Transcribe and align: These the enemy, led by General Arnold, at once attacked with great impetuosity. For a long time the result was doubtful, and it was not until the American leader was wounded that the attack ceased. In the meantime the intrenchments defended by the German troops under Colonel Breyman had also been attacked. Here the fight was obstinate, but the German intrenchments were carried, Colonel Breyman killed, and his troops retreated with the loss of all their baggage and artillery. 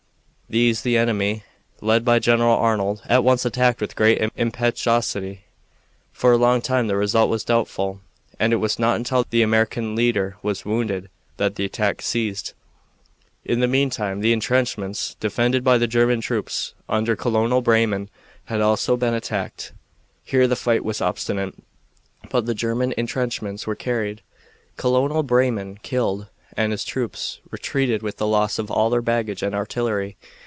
These 0.51 0.81
the 0.81 0.97
enemy, 0.97 1.43
led 1.79 2.03
by 2.03 2.19
General 2.19 2.57
Arnold, 2.57 3.01
at 3.05 3.23
once 3.23 3.45
attacked 3.45 3.79
with 3.79 3.95
great 3.95 4.29
impetuosity. 4.35 5.45
For 6.11 6.33
a 6.33 6.37
long 6.37 6.59
time 6.61 6.87
the 6.87 6.97
result 6.97 7.29
was 7.29 7.45
doubtful, 7.45 8.01
and 8.37 8.51
it 8.51 8.57
was 8.57 8.77
not 8.77 8.97
until 8.97 9.25
the 9.29 9.43
American 9.43 9.95
leader 9.95 10.35
was 10.43 10.65
wounded 10.65 11.09
that 11.37 11.55
the 11.55 11.63
attack 11.63 12.01
ceased. 12.01 12.53
In 13.45 13.61
the 13.61 13.67
meantime 13.69 14.19
the 14.19 14.33
intrenchments 14.33 15.15
defended 15.21 15.63
by 15.63 15.77
the 15.77 15.87
German 15.87 16.19
troops 16.19 16.73
under 16.89 17.15
Colonel 17.15 17.61
Breyman 17.63 18.09
had 18.47 18.59
also 18.59 18.97
been 18.97 19.13
attacked. 19.13 19.71
Here 20.25 20.49
the 20.49 20.57
fight 20.57 20.83
was 20.83 20.99
obstinate, 20.99 21.55
but 22.29 22.45
the 22.45 22.53
German 22.53 22.93
intrenchments 22.97 23.65
were 23.65 23.75
carried, 23.75 24.21
Colonel 24.75 25.23
Breyman 25.23 25.77
killed, 25.81 26.27
and 26.57 26.73
his 26.73 26.83
troops 26.83 27.39
retreated 27.51 28.01
with 28.01 28.17
the 28.17 28.27
loss 28.27 28.59
of 28.59 28.69
all 28.69 28.89
their 28.89 29.01
baggage 29.01 29.41
and 29.41 29.55
artillery. 29.55 30.17